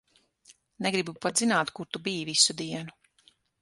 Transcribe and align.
Negribu 0.85 1.15
pat 1.27 1.43
zināt, 1.43 1.75
kur 1.81 1.93
tu 1.93 2.05
biji 2.09 2.27
visu 2.35 2.61
dienu. 2.65 3.01